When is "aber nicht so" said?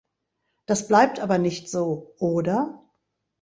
1.19-2.15